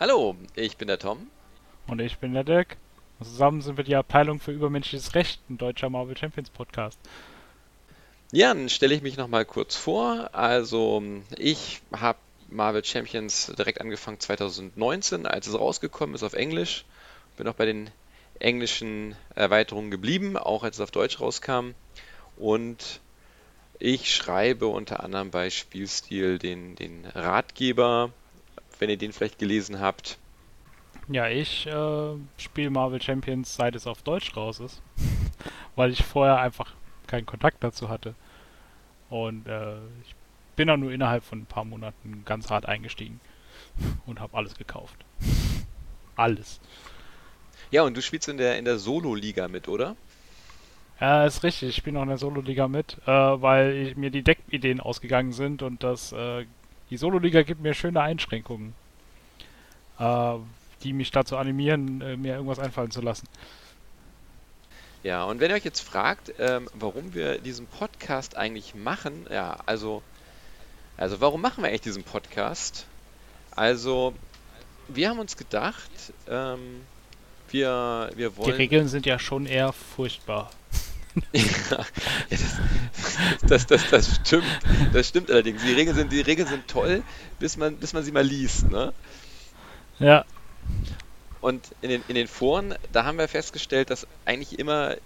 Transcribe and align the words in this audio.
Hallo, 0.00 0.34
ich 0.54 0.78
bin 0.78 0.88
der 0.88 0.98
Tom. 0.98 1.30
Und 1.86 2.00
ich 2.00 2.16
bin 2.16 2.32
der 2.32 2.42
Dirk. 2.42 2.78
Und 3.18 3.26
zusammen 3.26 3.60
sind 3.60 3.76
wir 3.76 3.84
die 3.84 3.96
Abteilung 3.96 4.40
für 4.40 4.50
übermenschliches 4.50 5.14
Recht, 5.14 5.42
ein 5.50 5.58
deutscher 5.58 5.90
Marvel 5.90 6.16
Champions 6.16 6.48
Podcast. 6.48 6.98
Ja, 8.32 8.54
dann 8.54 8.70
stelle 8.70 8.94
ich 8.94 9.02
mich 9.02 9.18
nochmal 9.18 9.44
kurz 9.44 9.76
vor. 9.76 10.30
Also, 10.32 11.02
ich 11.36 11.82
habe 11.94 12.18
Marvel 12.48 12.82
Champions 12.82 13.52
direkt 13.58 13.82
angefangen 13.82 14.18
2019, 14.18 15.26
als 15.26 15.48
es 15.48 15.60
rausgekommen 15.60 16.14
ist 16.14 16.22
auf 16.22 16.32
Englisch. 16.32 16.86
Bin 17.36 17.46
auch 17.46 17.52
bei 17.52 17.66
den 17.66 17.90
englischen 18.38 19.16
Erweiterungen 19.34 19.90
geblieben, 19.90 20.38
auch 20.38 20.64
als 20.64 20.76
es 20.76 20.80
auf 20.80 20.92
Deutsch 20.92 21.20
rauskam. 21.20 21.72
Und 22.38 23.00
ich 23.78 24.14
schreibe 24.14 24.66
unter 24.68 25.04
anderem 25.04 25.30
bei 25.30 25.50
Spielstil 25.50 26.38
den, 26.38 26.74
den 26.74 27.04
Ratgeber, 27.04 28.14
wenn 28.80 28.90
ihr 28.90 28.96
den 28.96 29.12
vielleicht 29.12 29.38
gelesen 29.38 29.80
habt. 29.80 30.18
Ja, 31.08 31.28
ich 31.28 31.66
äh, 31.66 32.14
spiele 32.36 32.70
Marvel 32.70 33.02
Champions, 33.02 33.54
seit 33.54 33.74
es 33.74 33.86
auf 33.86 34.02
Deutsch 34.02 34.36
raus 34.36 34.60
ist. 34.60 34.82
Weil 35.76 35.90
ich 35.90 36.04
vorher 36.04 36.38
einfach 36.38 36.74
keinen 37.06 37.26
Kontakt 37.26 37.62
dazu 37.62 37.88
hatte. 37.88 38.14
Und 39.08 39.46
äh, 39.48 39.76
ich 40.04 40.14
bin 40.56 40.68
dann 40.68 40.80
nur 40.80 40.92
innerhalb 40.92 41.24
von 41.24 41.40
ein 41.40 41.46
paar 41.46 41.64
Monaten 41.64 42.22
ganz 42.24 42.50
hart 42.50 42.66
eingestiegen 42.66 43.20
und 44.06 44.20
habe 44.20 44.36
alles 44.36 44.54
gekauft. 44.56 44.96
Alles. 46.16 46.60
Ja, 47.70 47.82
und 47.82 47.96
du 47.96 48.02
spielst 48.02 48.28
in 48.28 48.36
der, 48.36 48.58
in 48.58 48.66
der 48.66 48.78
Solo-Liga 48.78 49.48
mit, 49.48 49.68
oder? 49.68 49.96
Ja, 51.00 51.24
ist 51.24 51.42
richtig. 51.44 51.70
Ich 51.70 51.76
spiele 51.76 51.94
noch 51.94 52.02
in 52.02 52.08
der 52.08 52.18
Solo-Liga 52.18 52.68
mit, 52.68 52.98
äh, 53.06 53.10
weil 53.10 53.74
ich, 53.74 53.96
mir 53.96 54.10
die 54.10 54.22
Deckideen 54.22 54.80
ausgegangen 54.80 55.32
sind 55.32 55.62
und 55.62 55.82
das, 55.82 56.12
äh, 56.12 56.44
die 56.90 56.96
Solo-Liga 56.96 57.42
gibt 57.42 57.60
mir 57.60 57.74
schöne 57.74 58.00
Einschränkungen, 58.00 58.74
äh, 59.98 60.34
die 60.82 60.92
mich 60.92 61.10
dazu 61.10 61.36
animieren, 61.36 62.00
äh, 62.00 62.16
mir 62.16 62.34
irgendwas 62.34 62.58
einfallen 62.58 62.90
zu 62.90 63.00
lassen. 63.00 63.28
Ja, 65.02 65.24
und 65.24 65.40
wenn 65.40 65.50
ihr 65.50 65.56
euch 65.56 65.64
jetzt 65.64 65.80
fragt, 65.80 66.34
ähm, 66.38 66.68
warum 66.74 67.14
wir 67.14 67.38
diesen 67.38 67.66
Podcast 67.66 68.36
eigentlich 68.36 68.74
machen, 68.74 69.26
ja, 69.30 69.56
also, 69.64 70.02
also 70.98 71.20
warum 71.20 71.40
machen 71.40 71.62
wir 71.62 71.68
eigentlich 71.68 71.80
diesen 71.80 72.02
Podcast? 72.02 72.86
Also, 73.52 74.14
wir 74.88 75.08
haben 75.08 75.18
uns 75.18 75.36
gedacht, 75.36 75.90
ähm, 76.28 76.82
wir, 77.48 78.10
wir 78.14 78.36
wollen. 78.36 78.50
Die 78.50 78.56
Regeln 78.56 78.88
sind 78.88 79.06
ja 79.06 79.18
schon 79.18 79.46
eher 79.46 79.72
furchtbar. 79.72 80.50
ja, 81.32 81.86
das, 83.48 83.66
das, 83.66 83.90
das, 83.90 84.16
stimmt. 84.24 84.44
Das 84.92 85.08
stimmt 85.08 85.30
allerdings. 85.30 85.62
Die 85.62 85.72
Regeln 85.72 85.96
sind, 85.96 86.12
die 86.12 86.20
Regeln 86.20 86.48
sind 86.48 86.68
toll, 86.68 87.02
bis 87.38 87.56
man, 87.56 87.76
bis 87.76 87.92
man 87.92 88.04
sie 88.04 88.12
mal 88.12 88.24
liest, 88.24 88.70
ne? 88.70 88.92
Ja. 89.98 90.24
Und 91.40 91.68
in 91.80 91.90
den, 91.90 92.04
in 92.08 92.14
den 92.14 92.28
Foren, 92.28 92.74
da 92.92 93.04
haben 93.04 93.18
wir 93.18 93.28
festgestellt, 93.28 93.90
dass 93.90 94.06
eigentlich 94.24 94.58
immer, 94.58 94.96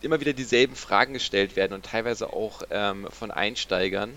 immer 0.00 0.20
wieder 0.20 0.32
dieselben 0.32 0.74
Fragen 0.74 1.12
gestellt 1.12 1.54
werden 1.54 1.74
und 1.74 1.84
teilweise 1.84 2.32
auch 2.32 2.62
ähm, 2.70 3.06
von 3.10 3.30
Einsteigern. 3.30 4.10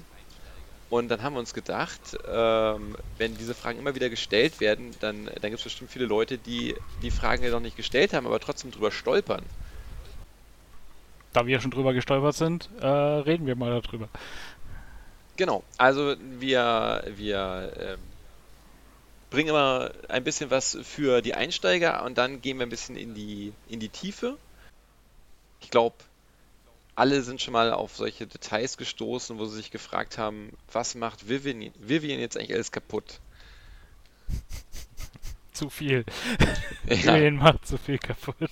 Und 0.89 1.09
dann 1.09 1.23
haben 1.23 1.33
wir 1.33 1.39
uns 1.39 1.53
gedacht, 1.53 1.99
ähm, 2.27 2.95
wenn 3.17 3.35
diese 3.37 3.53
Fragen 3.55 3.79
immer 3.79 3.95
wieder 3.95 4.09
gestellt 4.09 4.59
werden, 4.59 4.91
dann, 4.99 5.25
dann 5.25 5.51
gibt 5.51 5.55
es 5.55 5.63
bestimmt 5.63 5.91
viele 5.91 6.05
Leute, 6.05 6.37
die 6.37 6.75
die 7.01 7.11
Fragen 7.11 7.43
ja 7.43 7.49
noch 7.49 7.59
nicht 7.59 7.75
gestellt 7.75 8.13
haben, 8.13 8.25
aber 8.25 8.39
trotzdem 8.39 8.71
drüber 8.71 8.91
stolpern. 8.91 9.43
Da 11.35 11.45
wir 11.45 11.59
schon 11.59 11.71
drüber 11.71 11.93
gestolpert 11.93 12.35
sind, 12.35 12.69
äh, 12.79 12.87
reden 12.87 13.45
wir 13.45 13.57
mal 13.57 13.81
darüber. 13.81 14.07
Genau, 15.35 15.65
also 15.77 16.15
wir, 16.39 17.03
wir 17.17 17.73
äh, 17.75 17.97
bringen 19.29 19.49
immer 19.49 19.91
ein 20.07 20.23
bisschen 20.23 20.49
was 20.49 20.77
für 20.83 21.21
die 21.21 21.33
Einsteiger 21.33 22.05
und 22.05 22.17
dann 22.17 22.41
gehen 22.41 22.57
wir 22.57 22.65
ein 22.65 22.69
bisschen 22.69 22.95
in 22.95 23.13
die, 23.13 23.51
in 23.67 23.81
die 23.81 23.89
Tiefe. 23.89 24.37
Ich 25.59 25.71
glaube, 25.71 25.95
alle 26.95 27.21
sind 27.21 27.41
schon 27.41 27.51
mal 27.51 27.73
auf 27.73 27.97
solche 27.97 28.27
Details 28.27 28.77
gestoßen, 28.77 29.37
wo 29.37 29.43
sie 29.43 29.57
sich 29.57 29.71
gefragt 29.71 30.17
haben, 30.17 30.53
was 30.71 30.95
macht 30.95 31.27
Vivian, 31.27 31.73
Vivian 31.77 32.21
jetzt 32.21 32.37
eigentlich 32.37 32.53
alles 32.53 32.71
kaputt? 32.71 33.19
zu 35.51 35.69
viel. 35.69 36.05
Ja. 36.87 37.15
Vivian 37.15 37.35
macht 37.35 37.67
zu 37.67 37.77
viel 37.77 37.97
kaputt. 37.97 38.51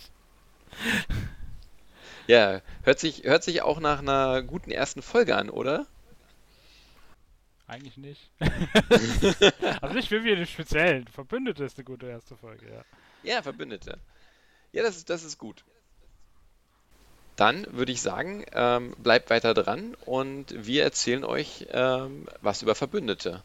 Ja, 2.28 2.62
hört 2.84 3.00
sich, 3.00 3.24
hört 3.24 3.44
sich 3.44 3.62
auch 3.62 3.80
nach 3.80 4.00
einer 4.00 4.42
guten 4.44 4.72
ersten 4.72 5.02
Folge 5.02 5.36
an, 5.36 5.50
oder? 5.50 5.86
Eigentlich 7.68 7.98
nicht. 7.98 8.30
also 9.82 9.96
nicht 9.96 10.12
Vivian 10.12 10.38
im 10.38 10.46
Speziellen. 10.46 11.08
Verbündete 11.08 11.64
ist 11.64 11.78
eine 11.78 11.86
gute 11.86 12.08
erste 12.08 12.36
Folge, 12.36 12.66
ja. 12.72 12.84
Ja, 13.24 13.42
Verbündete. 13.42 14.00
Ja, 14.72 14.84
das 14.84 14.98
ist, 14.98 15.10
das 15.10 15.24
ist 15.24 15.38
gut. 15.38 15.64
Dann 17.36 17.66
würde 17.72 17.92
ich 17.92 18.02
sagen, 18.02 18.46
ähm, 18.54 18.96
bleibt 19.00 19.30
weiter 19.30 19.54
dran 19.54 19.96
und 20.06 20.54
wir 20.56 20.84
erzählen 20.84 21.24
euch 21.24 21.66
ähm, 21.72 22.28
was 22.42 22.62
über 22.62 22.76
Verbündete. 22.76 23.42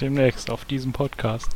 Demnächst 0.00 0.50
auf 0.50 0.64
diesem 0.64 0.92
Podcast. 0.92 1.50